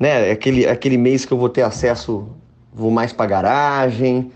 Né, 0.00 0.30
é 0.30 0.32
aquele, 0.32 0.64
é 0.64 0.70
aquele 0.70 0.96
mês 0.96 1.26
que 1.26 1.32
eu 1.32 1.38
vou 1.38 1.50
ter 1.50 1.62
acesso, 1.62 2.28
vou 2.72 2.90
mais 2.90 3.12
para 3.12 3.26
garagem, 3.26 4.32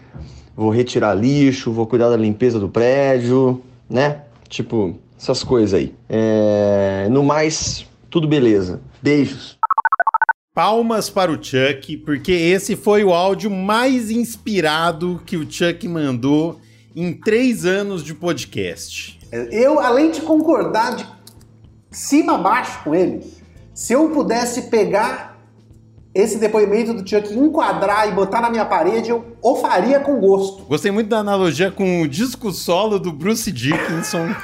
vou 0.55 0.69
retirar 0.69 1.15
lixo, 1.15 1.73
vou 1.73 1.87
cuidar 1.87 2.11
da 2.11 2.17
limpeza 2.17 2.61
do 2.61 2.69
prédio, 2.69 3.63
né? 3.89 4.21
Tipo, 4.49 4.99
essas 5.19 5.43
coisas 5.43 5.73
aí. 5.73 5.95
É... 6.11 7.09
No 7.11 7.23
mais, 7.23 7.87
tudo 8.11 8.29
beleza. 8.29 8.83
Beijos. 9.01 9.60
Palmas 10.61 11.09
para 11.09 11.33
o 11.33 11.43
Chuck, 11.43 11.97
porque 12.05 12.33
esse 12.33 12.77
foi 12.77 13.03
o 13.03 13.15
áudio 13.15 13.51
mais 13.51 14.11
inspirado 14.11 15.19
que 15.25 15.35
o 15.35 15.51
Chuck 15.51 15.89
mandou 15.89 16.61
em 16.95 17.15
três 17.15 17.65
anos 17.65 18.05
de 18.05 18.13
podcast. 18.13 19.19
Eu, 19.51 19.81
além 19.81 20.11
de 20.11 20.21
concordar 20.21 20.97
de 20.97 21.07
cima 21.91 22.35
a 22.35 22.39
baixo 22.39 22.79
com 22.85 22.95
ele, 22.95 23.25
se 23.73 23.95
eu 23.95 24.11
pudesse 24.11 24.69
pegar 24.69 25.41
esse 26.15 26.37
depoimento 26.37 26.93
do 26.93 27.09
Chuck, 27.09 27.33
enquadrar 27.33 28.11
e 28.11 28.13
botar 28.13 28.43
na 28.43 28.51
minha 28.51 28.67
parede, 28.67 29.09
eu 29.09 29.39
o 29.41 29.57
faria 29.57 29.99
com 30.01 30.21
gosto. 30.21 30.65
Gostei 30.65 30.91
muito 30.91 31.09
da 31.09 31.21
analogia 31.21 31.71
com 31.71 32.03
o 32.03 32.07
disco 32.07 32.53
solo 32.53 32.99
do 32.99 33.11
Bruce 33.11 33.51
Dickinson. 33.51 34.29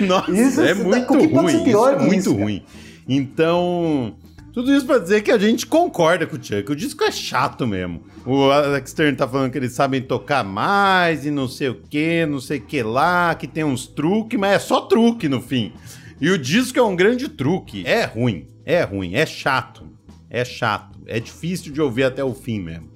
Nossa, 0.00 0.30
isso, 0.30 0.62
é 0.62 0.72
muito 0.72 1.12
ruim. 1.12 1.68
Isso 1.68 1.88
é 1.88 1.98
muito 1.98 2.14
isso, 2.14 2.34
ruim. 2.34 2.64
Então, 3.08 4.16
tudo 4.52 4.74
isso 4.74 4.84
pra 4.84 4.98
dizer 4.98 5.22
que 5.22 5.30
a 5.30 5.38
gente 5.38 5.66
concorda 5.66 6.26
com 6.26 6.36
o 6.36 6.42
Chuck. 6.42 6.70
O 6.70 6.76
disco 6.76 7.04
é 7.04 7.10
chato 7.10 7.66
mesmo. 7.66 8.02
O 8.26 8.50
Alex 8.50 8.92
Turner 8.92 9.16
tá 9.16 9.26
falando 9.26 9.50
que 9.50 9.58
eles 9.58 9.72
sabem 9.72 10.02
tocar 10.02 10.44
mais 10.44 11.24
e 11.24 11.30
não 11.30 11.48
sei 11.48 11.68
o 11.70 11.76
que, 11.76 12.26
não 12.26 12.40
sei 12.40 12.58
o 12.58 12.62
que 12.62 12.82
lá, 12.82 13.34
que 13.34 13.46
tem 13.46 13.64
uns 13.64 13.86
truques, 13.86 14.38
mas 14.38 14.52
é 14.52 14.58
só 14.58 14.82
truque 14.82 15.28
no 15.28 15.40
fim. 15.40 15.72
E 16.20 16.30
o 16.30 16.36
disco 16.36 16.78
é 16.78 16.82
um 16.82 16.96
grande 16.96 17.28
truque. 17.28 17.86
É 17.86 18.04
ruim. 18.04 18.46
É 18.64 18.82
ruim, 18.82 19.14
é 19.14 19.24
chato. 19.24 19.86
É 20.28 20.44
chato. 20.44 20.98
É 21.06 21.18
difícil 21.18 21.72
de 21.72 21.80
ouvir 21.80 22.04
até 22.04 22.22
o 22.22 22.34
fim 22.34 22.60
mesmo. 22.60 22.90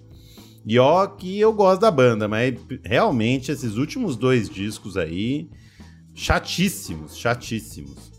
E 0.66 0.78
ó, 0.78 1.06
que 1.06 1.40
eu 1.40 1.52
gosto 1.52 1.80
da 1.80 1.90
banda, 1.90 2.28
mas 2.28 2.54
realmente 2.84 3.50
esses 3.50 3.76
últimos 3.76 4.16
dois 4.16 4.48
discos 4.48 4.96
aí, 4.96 5.48
chatíssimos, 6.14 7.16
chatíssimos. 7.16 8.11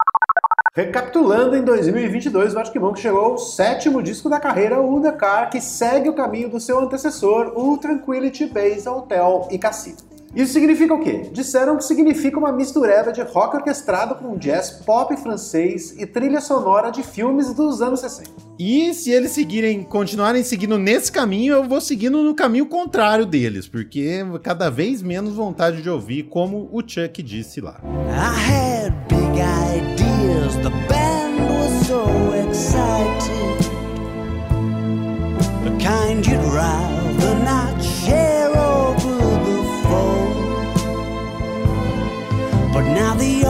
Recapitulando, 0.75 1.56
em 1.56 1.63
2022, 1.63 2.56
o 2.56 2.58
Arctic 2.58 2.82
Monkeys 2.82 3.03
chegou 3.03 3.20
ao 3.20 3.38
sétimo 3.38 4.01
disco 4.01 4.27
da 4.27 4.39
carreira, 4.39 4.82
o 4.82 5.00
The 5.00 5.12
Car, 5.12 5.51
que 5.51 5.62
segue 5.62 6.10
o 6.10 6.15
caminho 6.15 6.50
do 6.50 6.60
seu 6.60 6.80
antecessor, 6.80 7.53
o 7.56 7.77
Tranquility 7.77 8.48
Base 8.48 8.89
Hotel 8.89 9.48
e 9.51 9.60
Cassino. 9.60 9.98
Isso 10.36 10.51
significa 10.51 10.96
o 10.96 11.00
quê? 11.00 11.30
Disseram 11.32 11.77
que 11.77 11.84
significa 11.84 12.39
uma 12.39 12.51
mistureba 12.51 13.12
de 13.12 13.22
rock 13.22 13.58
orquestrado 13.58 14.15
com 14.15 14.36
jazz 14.36 14.72
pop 14.84 15.15
francês 15.15 15.94
e 15.96 16.08
trilha 16.08 16.42
sonora 16.42 16.89
de 16.89 17.03
filmes 17.03 17.53
dos 17.53 17.80
anos 17.80 18.00
60. 18.00 18.32
E 18.58 18.96
se 18.96 19.12
eles 19.12 19.30
seguirem, 19.30 19.84
continuarem 19.84 20.42
seguindo 20.42 20.80
nesse 20.80 21.12
caminho, 21.12 21.53
eu 21.53 21.63
vou 21.65 21.82
seguindo 21.82 22.24
no 22.24 22.34
caminho 22.34 22.65
contrário 22.65 23.27
deles, 23.27 23.68
porque 23.68 24.25
cada 24.42 24.72
vez 24.72 25.03
menos 25.03 25.36
vontade 25.36 25.84
de 25.84 25.89
ouvir, 25.92 26.24
como 26.24 26.68
o 26.72 26.82
Chuck 26.82 27.22
disse 27.22 27.62
lá. 27.62 27.80
I 28.10 28.89
had 28.89 28.94
big 29.08 29.39
ideas, 30.53 30.63
the 30.63 30.69
band 30.88 31.39
was 31.50 31.88
so 31.88 32.31
excited. 32.31 33.60
The 35.63 35.77
kind 35.83 36.25
you'd 36.25 36.39
rather 36.53 37.36
not 37.43 37.81
share 37.83 38.50
over 38.50 39.15
the 39.48 39.63
phone. 39.83 40.74
But 42.74 42.83
now 42.93 43.13
the 43.15 43.45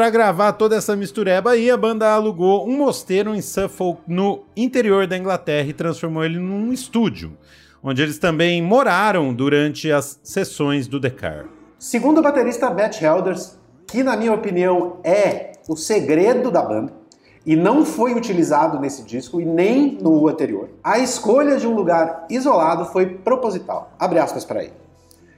Para 0.00 0.08
gravar 0.08 0.52
toda 0.54 0.76
essa 0.76 0.96
mistureba 0.96 1.50
aí, 1.50 1.70
a 1.70 1.76
banda 1.76 2.10
alugou 2.10 2.66
um 2.66 2.74
mosteiro 2.78 3.34
em 3.34 3.42
Suffolk, 3.42 4.00
no 4.08 4.44
interior 4.56 5.06
da 5.06 5.14
Inglaterra, 5.14 5.68
e 5.68 5.74
transformou 5.74 6.24
ele 6.24 6.38
num 6.38 6.72
estúdio, 6.72 7.36
onde 7.82 8.00
eles 8.00 8.18
também 8.18 8.62
moraram 8.62 9.34
durante 9.34 9.92
as 9.92 10.18
sessões 10.22 10.88
do 10.88 10.98
The 10.98 11.10
Car. 11.10 11.48
Segundo 11.78 12.16
o 12.16 12.22
baterista 12.22 12.70
Matt 12.70 13.02
Helders, 13.02 13.58
que 13.86 14.02
na 14.02 14.16
minha 14.16 14.32
opinião 14.32 15.00
é 15.04 15.52
o 15.68 15.76
segredo 15.76 16.50
da 16.50 16.62
banda 16.62 16.94
e 17.44 17.54
não 17.54 17.84
foi 17.84 18.14
utilizado 18.14 18.80
nesse 18.80 19.02
disco 19.02 19.38
e 19.38 19.44
nem 19.44 19.98
no 20.00 20.28
anterior. 20.28 20.70
A 20.82 20.98
escolha 20.98 21.58
de 21.58 21.66
um 21.66 21.74
lugar 21.74 22.24
isolado 22.30 22.86
foi 22.86 23.04
proposital. 23.04 23.92
Abre 23.98 24.18
aspas 24.18 24.46
para 24.46 24.64
ele. 24.64 24.72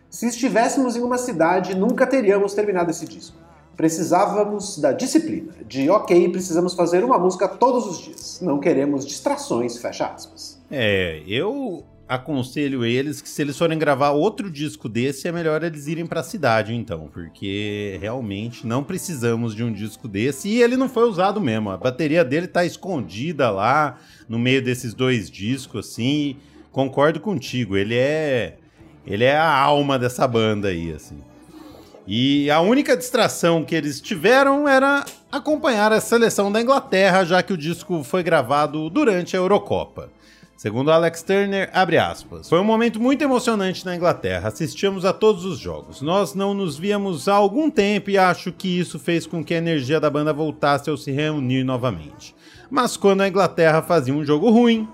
Se 0.09 0.29
estivéssemos 0.29 0.95
em 0.95 1.03
uma 1.03 1.19
cidade, 1.19 1.77
nunca 1.77 2.07
teríamos 2.07 2.55
terminado 2.55 2.93
esse 2.93 3.07
disco. 3.07 3.43
Precisávamos 3.77 4.79
da 4.79 4.93
disciplina, 4.93 5.53
de 5.67 5.89
ok, 5.89 6.29
precisamos 6.29 6.75
fazer 6.75 7.05
uma 7.05 7.19
música 7.19 7.49
todos 7.49 7.87
os 7.87 7.99
dias. 7.99 8.41
Não 8.43 8.59
queremos 8.59 9.07
distrações, 9.07 9.79
fecha 9.79 10.07
aspas. 10.07 10.61
É, 10.71 11.23
eu 11.27 11.85
aconselho 12.09 12.85
eles 12.85 13.23
que 13.23 13.29
se 13.29 13.41
eles 13.41 13.57
forem 13.57 13.79
gravar 13.79 14.11
outro 14.11 14.51
disco 14.51 14.89
desse, 14.89 15.27
é 15.27 15.33
melhor 15.33 15.63
eles 15.63 15.87
irem 15.87 16.07
para 16.07 16.21
a 16.21 16.25
cidade, 16.25 16.75
então, 16.75 17.09
porque 17.13 17.97
realmente 18.01 18.67
não 18.67 18.85
precisamos 18.85 19.55
de 19.55 19.65
um 19.65 19.73
disco 19.73 20.07
desse 20.07 20.49
e 20.49 20.63
ele 20.63 20.77
não 20.77 20.89
foi 20.89 21.09
usado 21.09 21.41
mesmo. 21.41 21.71
A 21.71 21.77
bateria 21.77 22.25
dele 22.25 22.47
tá 22.47 22.65
escondida 22.65 23.51
lá 23.51 23.99
no 24.29 24.39
meio 24.39 24.63
desses 24.63 24.93
dois 24.93 25.31
discos, 25.31 25.87
assim. 25.89 26.37
Concordo 26.71 27.21
contigo, 27.21 27.77
ele 27.77 27.97
é 27.97 28.59
ele 29.07 29.25
é 29.25 29.37
a 29.37 29.53
alma 29.53 29.99
dessa 29.99 30.29
banda 30.29 30.69
aí, 30.69 30.93
assim. 30.93 31.19
E 32.07 32.51
a 32.51 32.61
única 32.61 32.97
distração 32.97 33.63
que 33.63 33.75
eles 33.75 34.01
tiveram 34.01 34.69
era 34.69 35.05
acompanhar 35.31 35.93
a 35.93 36.01
seleção 36.01 36.51
da 36.51 36.61
Inglaterra, 36.61 37.25
já 37.25 37.43
que 37.43 37.53
o 37.53 37.57
disco 37.57 38.03
foi 38.03 38.23
gravado 38.23 38.91
durante 38.91 39.37
a 39.37 39.39
Eurocopa. 39.39 40.11
Segundo 40.57 40.93
Alex 40.93 41.23
Turner, 41.23 41.71
abre 41.73 41.99
aspas. 41.99 42.49
Foi 42.49 42.61
um 42.61 42.65
momento 42.65 43.01
muito 43.01 43.23
emocionante 43.23 43.85
na 43.85 43.97
Inglaterra. 43.97 44.49
Assistíamos 44.49 45.05
a 45.05 45.13
todos 45.13 45.45
os 45.45 45.59
jogos. 45.59 46.01
Nós 46.01 46.35
não 46.35 46.55
nos 46.55 46.79
víamos 46.79 47.27
há 47.27 47.35
algum 47.35 47.69
tempo 47.69 48.11
e 48.11 48.19
acho 48.19 48.53
que 48.53 48.79
isso 48.79 48.99
fez 48.99 49.27
com 49.27 49.45
que 49.45 49.55
a 49.55 49.59
energia 49.59 49.99
da 49.99 50.09
banda 50.09 50.33
voltasse 50.33 50.89
ao 50.89 50.97
se 50.97 51.11
reunir 51.11 51.65
novamente. 51.65 52.35
Mas 52.71 52.97
quando 52.97 53.23
a 53.23 53.29
Inglaterra 53.29 53.83
fazia 53.83 54.15
um 54.15 54.25
jogo 54.25 54.51
ruim, 54.51 54.89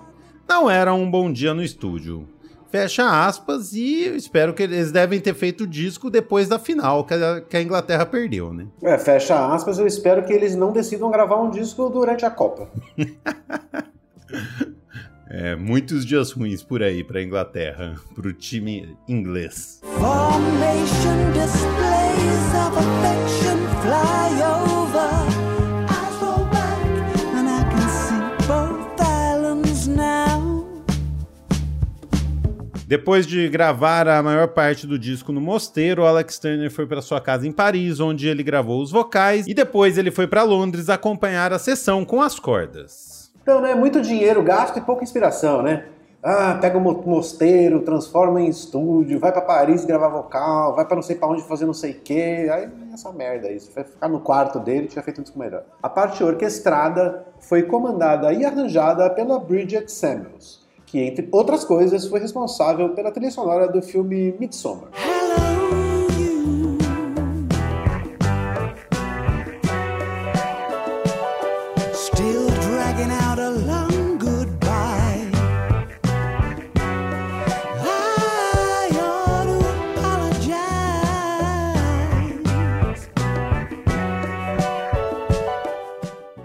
não 0.48 0.70
era 0.70 0.94
um 0.94 1.10
bom 1.10 1.30
dia 1.30 1.52
no 1.52 1.62
estúdio. 1.62 2.26
Fecha 2.70 3.26
aspas 3.26 3.72
e 3.72 4.14
espero 4.16 4.52
que 4.52 4.62
eles 4.62 4.92
devem 4.92 5.18
ter 5.20 5.34
feito 5.34 5.64
o 5.64 5.66
disco 5.66 6.10
depois 6.10 6.48
da 6.48 6.58
final 6.58 7.04
que 7.04 7.14
a, 7.14 7.40
que 7.40 7.56
a 7.56 7.62
Inglaterra 7.62 8.04
perdeu, 8.04 8.52
né? 8.52 8.66
É, 8.82 8.98
fecha 8.98 9.52
aspas, 9.52 9.78
eu 9.78 9.86
espero 9.86 10.22
que 10.24 10.32
eles 10.32 10.54
não 10.54 10.70
decidam 10.70 11.10
gravar 11.10 11.40
um 11.40 11.50
disco 11.50 11.88
durante 11.88 12.26
a 12.26 12.30
Copa. 12.30 12.68
É, 15.30 15.54
muitos 15.54 16.06
dias 16.06 16.32
ruins 16.32 16.62
por 16.62 16.82
aí 16.82 17.04
para 17.04 17.18
a 17.20 17.22
Inglaterra, 17.22 17.96
para 18.14 18.28
o 18.28 18.32
time 18.32 18.96
inglês. 19.06 19.78
Formation 19.82 21.32
displays 21.34 22.54
of 22.54 22.78
affection 22.78 23.58
fly 23.82 24.47
Depois 32.88 33.26
de 33.26 33.46
gravar 33.50 34.08
a 34.08 34.22
maior 34.22 34.48
parte 34.48 34.86
do 34.86 34.98
disco 34.98 35.30
no 35.30 35.42
mosteiro, 35.42 36.06
Alex 36.06 36.38
Turner 36.38 36.70
foi 36.70 36.86
para 36.86 37.02
sua 37.02 37.20
casa 37.20 37.46
em 37.46 37.52
Paris, 37.52 38.00
onde 38.00 38.26
ele 38.26 38.42
gravou 38.42 38.80
os 38.80 38.90
vocais, 38.90 39.46
e 39.46 39.52
depois 39.52 39.98
ele 39.98 40.10
foi 40.10 40.26
para 40.26 40.42
Londres 40.42 40.88
acompanhar 40.88 41.52
a 41.52 41.58
sessão 41.58 42.02
com 42.02 42.22
as 42.22 42.40
cordas. 42.40 43.30
Então, 43.42 43.60
né, 43.60 43.74
muito 43.74 44.00
dinheiro 44.00 44.42
gasto 44.42 44.78
e 44.78 44.80
pouca 44.80 45.04
inspiração, 45.04 45.60
né? 45.60 45.84
Ah, 46.22 46.56
pega 46.58 46.78
o 46.78 46.80
mosteiro, 46.80 47.80
transforma 47.80 48.40
em 48.40 48.48
estúdio, 48.48 49.20
vai 49.20 49.32
para 49.32 49.42
Paris 49.42 49.84
gravar 49.84 50.08
vocal, 50.08 50.74
vai 50.74 50.86
para 50.86 50.96
não 50.96 51.02
sei 51.02 51.14
para 51.14 51.28
onde 51.28 51.42
fazer 51.42 51.66
não 51.66 51.74
sei 51.74 51.90
o 51.90 52.00
quê. 52.00 52.48
Aí 52.50 52.70
essa 52.94 53.12
merda 53.12 53.48
aí, 53.48 53.58
vai 53.74 53.84
ficar 53.84 54.08
no 54.08 54.20
quarto 54.20 54.58
dele 54.58 54.86
tinha 54.86 55.02
feito 55.02 55.20
um 55.20 55.24
disco 55.24 55.38
melhor. 55.38 55.62
A 55.82 55.90
parte 55.90 56.24
orquestrada 56.24 57.26
foi 57.38 57.64
comandada 57.64 58.32
e 58.32 58.46
arranjada 58.46 59.10
pela 59.10 59.38
Bridget 59.38 59.92
Samuels 59.92 60.66
que, 60.90 60.98
entre 60.98 61.28
outras 61.30 61.64
coisas, 61.64 62.06
foi 62.06 62.20
responsável 62.20 62.90
pela 62.90 63.10
trilha 63.10 63.30
sonora 63.30 63.68
do 63.68 63.82
filme 63.82 64.34
Midsommar. 64.38 64.88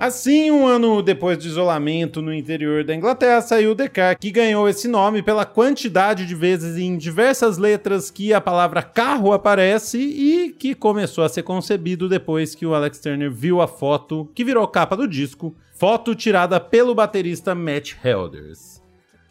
Assim, 0.04 0.52
um 0.52 0.68
ano 0.68 1.02
depois 1.02 1.38
do 1.38 1.46
isolamento 1.46 2.22
no 2.22 2.34
interior 2.34 2.84
da 2.84 2.94
Inglaterra, 2.94 3.40
saiu 3.42 3.74
Descartes, 3.74 4.20
que 4.20 4.34
ganhou 4.34 4.68
esse 4.68 4.86
nome 4.86 5.24
pela 5.24 5.46
quantidade 5.46 6.26
de 6.26 6.36
vezes 6.36 6.78
em 6.78 6.98
diversas 6.98 7.58
letras 7.58 8.12
que 8.12 8.34
a 8.34 8.42
palavra 8.42 8.82
carro 8.82 9.32
aparece 9.32 9.98
e 9.98 10.52
que 10.60 10.76
começou 10.76 11.24
a 11.24 11.30
ser 11.30 11.44
concebido 11.44 12.10
depois 12.10 12.54
que 12.54 12.66
o 12.66 12.76
Alex 12.76 13.00
Turner 13.00 13.32
viu 13.32 13.62
a 13.62 13.68
foto 13.68 14.30
que 14.36 14.44
virou 14.44 14.68
capa 14.68 14.98
do 14.98 15.08
disco, 15.08 15.56
foto 15.74 16.14
tirada 16.14 16.60
pelo 16.60 16.94
baterista 16.94 17.56
Matt 17.56 17.94
Helders. 18.04 18.84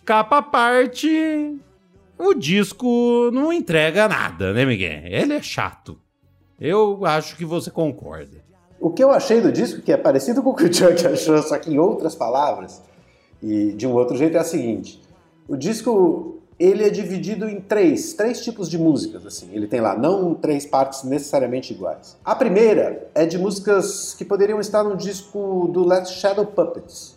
Capa 0.06 0.38
à 0.38 0.42
parte, 0.42 1.54
o 2.18 2.32
disco 2.32 3.28
não 3.30 3.52
entrega 3.52 4.08
nada, 4.08 4.54
né, 4.54 4.64
Miguel? 4.64 5.02
Ele 5.04 5.34
é 5.34 5.42
chato. 5.42 6.00
Eu 6.58 7.04
acho 7.04 7.36
que 7.36 7.44
você 7.44 7.70
concorda. 7.70 8.41
O 8.82 8.90
que 8.90 9.02
eu 9.02 9.12
achei 9.12 9.40
do 9.40 9.52
disco, 9.52 9.80
que 9.80 9.92
é 9.92 9.96
parecido 9.96 10.42
com 10.42 10.50
o 10.50 10.54
que 10.54 10.64
o 10.64 10.66
Chuck 10.74 11.06
achou, 11.06 11.40
só 11.40 11.56
que 11.56 11.72
em 11.72 11.78
outras 11.78 12.16
palavras, 12.16 12.82
e 13.40 13.70
de 13.74 13.86
um 13.86 13.92
outro 13.92 14.16
jeito, 14.16 14.36
é 14.36 14.40
a 14.40 14.44
seguinte. 14.44 15.00
O 15.46 15.56
disco, 15.56 16.38
ele 16.58 16.84
é 16.84 16.90
dividido 16.90 17.48
em 17.48 17.60
três, 17.60 18.12
três 18.14 18.42
tipos 18.42 18.68
de 18.68 18.76
músicas, 18.76 19.24
assim. 19.24 19.50
Ele 19.52 19.68
tem 19.68 19.80
lá, 19.80 19.96
não 19.96 20.34
três 20.34 20.66
partes 20.66 21.04
necessariamente 21.04 21.72
iguais. 21.72 22.16
A 22.24 22.34
primeira 22.34 23.08
é 23.14 23.24
de 23.24 23.38
músicas 23.38 24.14
que 24.14 24.24
poderiam 24.24 24.58
estar 24.58 24.82
no 24.82 24.96
disco 24.96 25.70
do 25.72 25.86
Let's 25.86 26.10
Shadow 26.10 26.44
Puppets. 26.44 27.16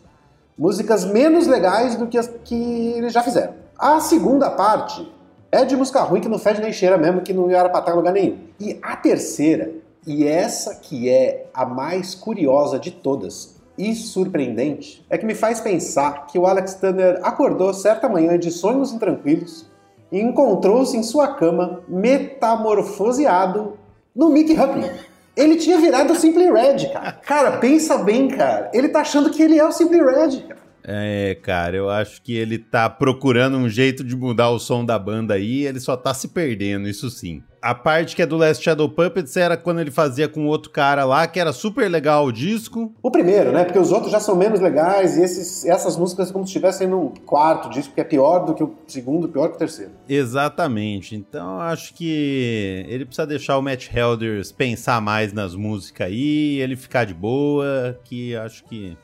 Músicas 0.55 1.03
menos 1.03 1.47
legais 1.47 1.95
do 1.95 2.05
que 2.05 2.19
as 2.19 2.27
que 2.43 2.93
eles 2.95 3.11
já 3.11 3.23
fizeram. 3.23 3.55
A 3.75 3.99
segunda 3.99 4.51
parte 4.51 5.11
é 5.51 5.65
de 5.65 5.75
música 5.75 6.01
ruim 6.01 6.21
que 6.21 6.29
não 6.29 6.37
fede 6.37 6.61
nem 6.61 6.71
cheira 6.71 6.95
mesmo, 6.95 7.21
que 7.21 7.33
não 7.33 7.47
pra 7.47 7.79
estar 7.79 7.91
em 7.91 7.95
lugar 7.95 8.13
nenhum. 8.13 8.37
E 8.59 8.77
a 8.83 8.95
terceira 8.95 9.83
e 10.05 10.27
essa 10.27 10.75
que 10.75 11.09
é 11.09 11.47
a 11.53 11.65
mais 11.65 12.13
curiosa 12.13 12.77
de 12.77 12.91
todas 12.91 13.55
e 13.77 13.93
surpreendente 13.93 15.05
é 15.09 15.17
que 15.17 15.25
me 15.25 15.35
faz 15.35 15.59
pensar 15.59 16.27
que 16.27 16.39
o 16.39 16.45
Alex 16.45 16.75
Turner 16.75 17.19
acordou 17.23 17.73
certa 17.73 18.07
manhã 18.07 18.37
de 18.37 18.51
sonhos 18.51 18.93
intranquilos 18.93 19.65
e 20.11 20.19
encontrou-se 20.19 20.95
em 20.95 21.03
sua 21.03 21.29
cama 21.29 21.81
metamorfoseado 21.87 23.77
no 24.15 24.29
Mickey 24.29 24.53
Huckney. 24.53 24.91
Ele 25.35 25.57
tinha 25.57 25.77
virado 25.77 26.13
o 26.13 26.15
Simply 26.15 26.49
Red, 26.49 26.89
cara. 26.93 27.11
Cara, 27.11 27.57
pensa 27.57 27.97
bem, 27.97 28.29
cara. 28.29 28.69
Ele 28.73 28.87
tá 28.87 29.01
achando 29.01 29.29
que 29.29 29.43
ele 29.43 29.59
é 29.59 29.65
o 29.65 29.71
Simply 29.71 30.01
Red, 30.01 30.43
cara. 30.47 30.64
É, 30.87 31.35
cara, 31.41 31.75
eu 31.75 31.89
acho 31.89 32.21
que 32.21 32.35
ele 32.35 32.59
tá 32.59 32.87
procurando 32.87 33.57
um 33.57 33.67
jeito 33.67 34.03
de 34.03 34.15
mudar 34.15 34.51
o 34.51 34.59
som 34.59 34.85
da 34.85 34.99
banda 34.99 35.33
aí, 35.33 35.65
ele 35.65 35.79
só 35.79 35.97
tá 35.97 36.13
se 36.13 36.27
perdendo, 36.27 36.87
isso 36.87 37.09
sim. 37.09 37.41
A 37.59 37.73
parte 37.73 38.15
que 38.15 38.21
é 38.21 38.27
do 38.27 38.37
Last 38.37 38.63
Shadow 38.63 38.87
Puppets 38.87 39.35
era 39.35 39.57
quando 39.57 39.79
ele 39.79 39.89
fazia 39.89 40.29
com 40.29 40.45
outro 40.45 40.69
cara 40.69 41.03
lá, 41.03 41.25
que 41.25 41.39
era 41.39 41.51
super 41.51 41.89
legal 41.89 42.27
o 42.27 42.31
disco. 42.31 42.93
O 43.01 43.09
primeiro, 43.09 43.51
né? 43.51 43.63
Porque 43.63 43.79
os 43.79 43.91
outros 43.91 44.11
já 44.11 44.19
são 44.19 44.35
menos 44.35 44.59
legais 44.59 45.17
e 45.17 45.23
esses, 45.23 45.65
essas 45.65 45.97
músicas 45.97 46.31
como 46.31 46.45
se 46.45 46.49
estivessem 46.49 46.87
no 46.87 47.11
quarto 47.25 47.67
disco, 47.71 47.95
que 47.95 48.01
é 48.01 48.03
pior 48.03 48.45
do 48.45 48.53
que 48.53 48.63
o 48.63 48.75
segundo, 48.85 49.27
pior 49.27 49.49
que 49.49 49.55
o 49.55 49.57
terceiro. 49.57 49.93
Exatamente. 50.07 51.15
Então 51.15 51.59
acho 51.59 51.95
que 51.95 52.85
ele 52.87 53.03
precisa 53.03 53.25
deixar 53.25 53.57
o 53.57 53.63
Matt 53.63 53.89
Helders 53.91 54.51
pensar 54.51 55.01
mais 55.01 55.33
nas 55.33 55.55
músicas 55.55 56.05
aí, 56.05 56.59
ele 56.59 56.75
ficar 56.75 57.05
de 57.05 57.15
boa, 57.15 57.99
que 58.03 58.35
acho 58.35 58.63
que 58.65 58.95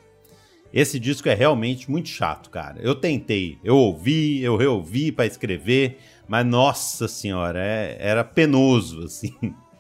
esse 0.74 1.00
disco 1.00 1.28
é 1.28 1.34
realmente 1.34 1.92
muito 1.92 2.08
chato, 2.08 2.50
cara. 2.50 2.78
Eu 2.80 2.96
tentei, 2.96 3.58
eu 3.64 3.76
ouvi, 3.76 4.42
eu 4.42 4.56
reouvi 4.56 5.12
para 5.12 5.26
escrever, 5.26 6.00
mas 6.28 6.46
nossa 6.46 7.08
senhora, 7.08 7.60
é, 7.62 7.98
era 8.00 8.24
penoso, 8.24 9.04
assim. 9.06 9.34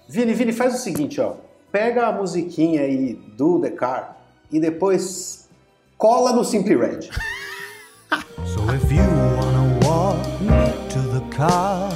Vini, 0.09 0.33
Vini, 0.33 0.51
faz 0.51 0.75
o 0.75 0.77
seguinte, 0.77 1.21
ó. 1.21 1.35
Pega 1.71 2.07
a 2.07 2.11
musiquinha 2.11 2.81
aí 2.81 3.13
do 3.37 3.59
The 3.61 3.71
Car 3.71 4.17
e 4.51 4.59
depois 4.59 5.49
cola 5.97 6.33
no 6.33 6.43
Simply 6.43 6.75
Red. 6.75 7.01
so 8.43 8.59
if 8.73 8.91
you 8.91 9.03
wanna 9.37 9.79
walk 9.85 10.21
to 10.89 10.99
the 11.13 11.21
car 11.33 11.89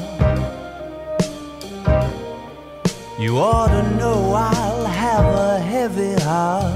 You 3.18 3.38
ought 3.38 3.70
to 3.70 3.82
know 3.98 4.34
I'll 4.34 4.86
have 4.86 5.26
a 5.26 5.60
heavy 5.60 6.22
heart 6.22 6.75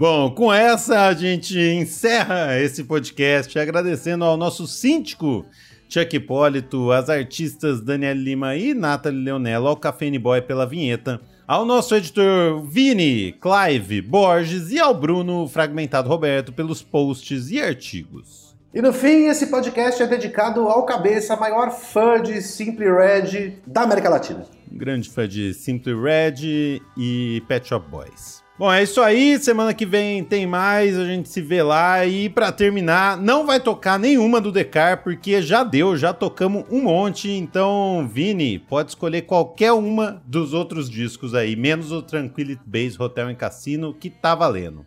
Bom, 0.00 0.30
com 0.30 0.50
essa 0.50 1.08
a 1.08 1.12
gente 1.12 1.60
encerra 1.60 2.58
esse 2.58 2.84
podcast 2.84 3.58
agradecendo 3.58 4.24
ao 4.24 4.34
nosso 4.34 4.66
síndico 4.66 5.44
Chuck 5.90 6.16
Hipólito, 6.16 6.90
às 6.90 7.10
artistas 7.10 7.82
Daniel 7.82 8.14
Lima 8.14 8.56
e 8.56 8.72
Nathalie 8.72 9.22
Leonello, 9.22 9.68
ao 9.68 9.76
Café 9.76 10.10
Boy 10.18 10.40
pela 10.40 10.66
vinheta, 10.66 11.20
ao 11.46 11.66
nosso 11.66 11.94
editor 11.94 12.62
Vini, 12.62 13.32
Clive, 13.32 14.00
Borges 14.00 14.70
e 14.70 14.78
ao 14.78 14.94
Bruno 14.94 15.46
Fragmentado 15.46 16.08
Roberto 16.08 16.50
pelos 16.50 16.82
posts 16.82 17.50
e 17.50 17.60
artigos. 17.60 18.56
E 18.72 18.80
no 18.80 18.94
fim, 18.94 19.26
esse 19.26 19.48
podcast 19.48 20.02
é 20.02 20.06
dedicado 20.06 20.62
ao 20.62 20.86
cabeça, 20.86 21.36
maior 21.36 21.70
fã 21.72 22.22
de 22.22 22.40
Simply 22.40 22.90
Red 22.90 23.58
da 23.66 23.82
América 23.82 24.08
Latina. 24.08 24.46
Um 24.72 24.78
grande 24.78 25.10
fã 25.10 25.28
de 25.28 25.52
Simply 25.52 25.92
Red 25.92 26.80
e 26.96 27.42
Pet 27.46 27.68
Shop 27.68 27.86
Boys. 27.90 28.40
Bom, 28.60 28.70
é 28.70 28.82
isso 28.82 29.00
aí. 29.00 29.38
Semana 29.38 29.72
que 29.72 29.86
vem 29.86 30.22
tem 30.22 30.46
mais. 30.46 30.98
A 30.98 31.06
gente 31.06 31.30
se 31.30 31.40
vê 31.40 31.62
lá. 31.62 32.04
E 32.04 32.28
para 32.28 32.52
terminar, 32.52 33.16
não 33.16 33.46
vai 33.46 33.58
tocar 33.58 33.98
nenhuma 33.98 34.38
do 34.38 34.52
Decar, 34.52 35.02
porque 35.02 35.40
já 35.40 35.64
deu, 35.64 35.96
já 35.96 36.12
tocamos 36.12 36.66
um 36.70 36.82
monte. 36.82 37.30
Então, 37.30 38.06
Vini, 38.06 38.58
pode 38.58 38.90
escolher 38.90 39.22
qualquer 39.22 39.72
uma 39.72 40.22
dos 40.26 40.52
outros 40.52 40.90
discos 40.90 41.34
aí, 41.34 41.56
menos 41.56 41.90
o 41.90 42.02
Tranquility 42.02 42.60
Base 42.66 43.00
Hotel 43.00 43.30
em 43.30 43.34
Cassino, 43.34 43.94
que 43.94 44.10
tá 44.10 44.34
valendo. 44.34 44.84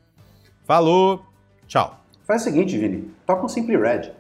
Falou, 0.67 1.25
tchau. 1.65 1.99
Faz 2.27 2.43
o 2.43 2.45
seguinte, 2.45 2.77
Vini, 2.77 3.09
toca 3.25 3.43
um 3.43 3.49
Simply 3.49 3.75
Red. 3.75 4.11